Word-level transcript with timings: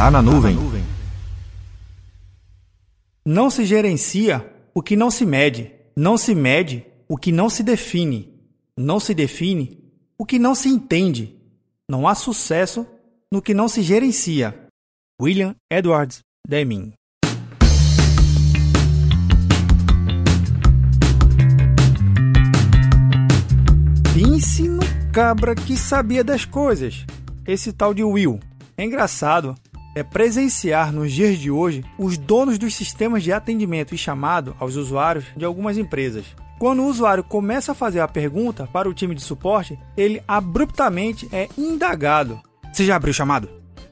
Tá 0.00 0.10
na 0.10 0.22
nuvem. 0.22 0.56
Não 3.22 3.50
se 3.50 3.66
gerencia 3.66 4.50
o 4.74 4.82
que 4.82 4.96
não 4.96 5.10
se 5.10 5.26
mede. 5.26 5.72
Não 5.94 6.16
se 6.16 6.34
mede 6.34 6.86
o 7.06 7.18
que 7.18 7.30
não 7.30 7.50
se 7.50 7.62
define. 7.62 8.32
Não 8.74 8.98
se 8.98 9.12
define 9.12 9.78
o 10.18 10.24
que 10.24 10.38
não 10.38 10.54
se 10.54 10.70
entende. 10.70 11.38
Não 11.86 12.08
há 12.08 12.14
sucesso 12.14 12.86
no 13.30 13.42
que 13.42 13.52
não 13.52 13.68
se 13.68 13.82
gerencia. 13.82 14.58
William 15.20 15.54
Edwards 15.70 16.20
Deming 16.48 16.94
Pense 24.14 24.66
no 24.66 24.80
cabra 25.12 25.54
que 25.54 25.76
sabia 25.76 26.24
das 26.24 26.46
coisas. 26.46 27.04
Esse 27.46 27.70
tal 27.70 27.92
de 27.92 28.02
Will. 28.02 28.40
É 28.78 28.82
engraçado 28.82 29.54
é 29.94 30.02
presenciar 30.02 30.92
nos 30.92 31.12
dias 31.12 31.38
de 31.38 31.50
hoje 31.50 31.84
os 31.98 32.16
donos 32.16 32.58
dos 32.58 32.74
sistemas 32.74 33.22
de 33.22 33.32
atendimento 33.32 33.94
e 33.94 33.98
chamado 33.98 34.54
aos 34.58 34.76
usuários 34.76 35.24
de 35.36 35.44
algumas 35.44 35.76
empresas. 35.76 36.24
Quando 36.58 36.82
o 36.82 36.86
usuário 36.86 37.24
começa 37.24 37.72
a 37.72 37.74
fazer 37.74 38.00
a 38.00 38.08
pergunta 38.08 38.68
para 38.70 38.88
o 38.88 38.94
time 38.94 39.14
de 39.14 39.22
suporte, 39.22 39.78
ele 39.96 40.22
abruptamente 40.28 41.28
é 41.32 41.48
indagado. 41.56 42.40
Você 42.72 42.84
já 42.84 42.96
abriu 42.96 43.12
o 43.12 43.14
chamado? 43.14 43.48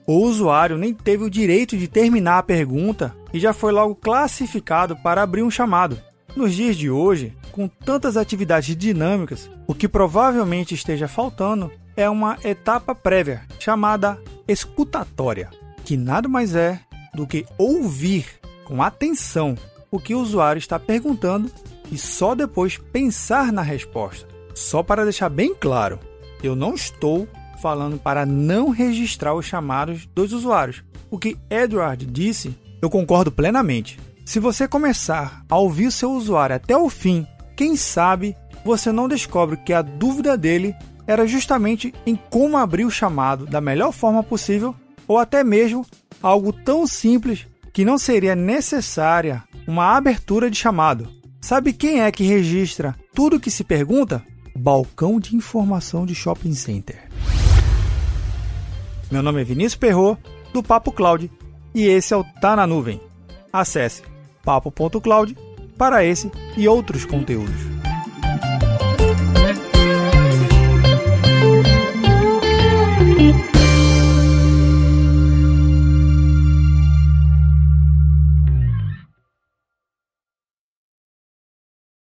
O 0.06 0.18
usuário 0.18 0.78
nem 0.78 0.94
teve 0.94 1.24
o 1.24 1.30
direito 1.30 1.76
de 1.76 1.88
terminar 1.88 2.38
a 2.38 2.42
pergunta 2.42 3.14
e 3.32 3.38
já 3.38 3.52
foi 3.52 3.72
logo 3.72 3.94
classificado 3.94 4.96
para 4.96 5.22
abrir 5.22 5.42
um 5.42 5.50
chamado. 5.50 5.98
Nos 6.36 6.54
dias 6.54 6.76
de 6.76 6.90
hoje, 6.90 7.36
com 7.50 7.68
tantas 7.68 8.16
atividades 8.16 8.76
dinâmicas, 8.76 9.50
o 9.66 9.74
que 9.74 9.88
provavelmente 9.88 10.74
esteja 10.74 11.08
faltando 11.08 11.72
é 11.96 12.08
uma 12.08 12.38
etapa 12.44 12.94
prévia 12.94 13.42
chamada 13.58 14.18
escutatória 14.46 15.50
que 15.88 15.96
nada 15.96 16.28
mais 16.28 16.54
é 16.54 16.78
do 17.14 17.26
que 17.26 17.46
ouvir 17.56 18.26
com 18.66 18.82
atenção 18.82 19.54
o 19.90 19.98
que 19.98 20.14
o 20.14 20.20
usuário 20.20 20.58
está 20.58 20.78
perguntando 20.78 21.50
e 21.90 21.96
só 21.96 22.34
depois 22.34 22.76
pensar 22.76 23.50
na 23.50 23.62
resposta. 23.62 24.28
Só 24.54 24.82
para 24.82 25.04
deixar 25.04 25.30
bem 25.30 25.54
claro, 25.54 25.98
eu 26.42 26.54
não 26.54 26.74
estou 26.74 27.26
falando 27.62 27.96
para 27.96 28.26
não 28.26 28.68
registrar 28.68 29.32
os 29.34 29.46
chamados 29.46 30.04
dos 30.14 30.34
usuários. 30.34 30.84
O 31.10 31.18
que 31.18 31.38
Edward 31.48 32.04
disse, 32.04 32.54
eu 32.82 32.90
concordo 32.90 33.32
plenamente. 33.32 33.98
Se 34.26 34.38
você 34.38 34.68
começar 34.68 35.42
a 35.48 35.56
ouvir 35.56 35.86
o 35.86 35.92
seu 35.92 36.12
usuário 36.12 36.56
até 36.56 36.76
o 36.76 36.90
fim, 36.90 37.26
quem 37.56 37.76
sabe 37.76 38.36
você 38.62 38.92
não 38.92 39.08
descobre 39.08 39.56
que 39.56 39.72
a 39.72 39.80
dúvida 39.80 40.36
dele 40.36 40.76
era 41.06 41.26
justamente 41.26 41.94
em 42.04 42.14
como 42.14 42.58
abrir 42.58 42.84
o 42.84 42.90
chamado 42.90 43.46
da 43.46 43.58
melhor 43.58 43.90
forma 43.90 44.22
possível 44.22 44.76
ou 45.08 45.18
até 45.18 45.42
mesmo 45.42 45.84
algo 46.22 46.52
tão 46.52 46.86
simples 46.86 47.46
que 47.72 47.84
não 47.84 47.98
seria 47.98 48.36
necessária 48.36 49.42
uma 49.66 49.96
abertura 49.96 50.50
de 50.50 50.56
chamado. 50.56 51.08
Sabe 51.40 51.72
quem 51.72 52.02
é 52.02 52.12
que 52.12 52.24
registra 52.24 52.94
tudo 53.14 53.40
que 53.40 53.50
se 53.50 53.64
pergunta? 53.64 54.22
Balcão 54.56 55.18
de 55.18 55.34
informação 55.34 56.04
de 56.04 56.14
shopping 56.14 56.54
center. 56.54 57.08
Meu 59.10 59.22
nome 59.22 59.40
é 59.40 59.44
Vinícius 59.44 59.76
Perro 59.76 60.18
do 60.52 60.62
Papo 60.62 60.92
Cloud, 60.92 61.30
e 61.74 61.86
esse 61.86 62.12
é 62.12 62.16
o 62.16 62.24
Tá 62.40 62.54
na 62.54 62.66
Nuvem. 62.66 63.00
Acesse 63.52 64.02
papo.cloud 64.44 65.36
para 65.76 66.04
esse 66.04 66.30
e 66.56 66.66
outros 66.66 67.04
conteúdos. 67.04 67.77